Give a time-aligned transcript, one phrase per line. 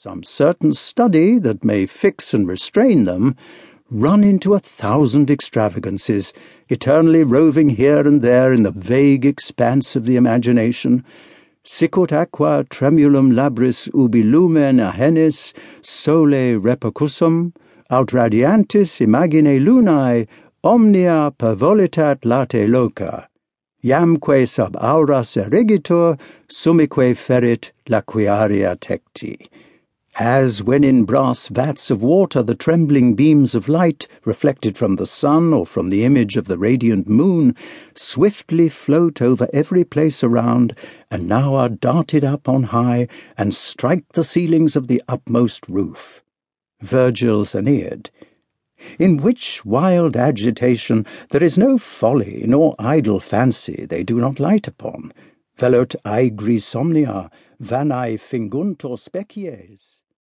[0.00, 3.34] some certain study that may fix and restrain them,
[3.90, 6.32] run into a thousand extravagances,
[6.68, 11.04] eternally roving here and there in the vague expanse of the imagination.
[11.64, 17.52] Sicut aqua tremulum labris ubi lumen ahenis sole repercussum,
[17.90, 20.28] aut radiantis imagine lunae
[20.62, 23.28] omnia pervolitat late loca,
[23.82, 26.16] iamque sub auras erigitur,
[26.48, 29.48] sumique ferit laquiaria tecti
[30.20, 35.06] as when in brass vats of water the trembling beams of light, reflected from the
[35.06, 37.54] sun or from the image of the radiant moon,
[37.94, 40.74] swiftly float over every place around,
[41.08, 43.06] and now are darted up on high
[43.36, 46.20] and strike the ceilings of the upmost roof.
[46.80, 48.10] Virgil's Aeneid.
[48.98, 54.66] In which wild agitation there is no folly nor idle fancy they do not light
[54.66, 55.12] upon.
[55.56, 57.30] Velut aegri somnia,
[57.62, 60.02] vanae finguntur species.